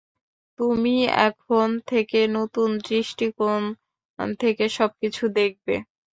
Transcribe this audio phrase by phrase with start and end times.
[0.59, 0.95] তুমি
[1.27, 3.61] এখন থেকে নতুন দৃষ্টিকোণ
[4.39, 5.75] থেকে সবকিছু দেখবে।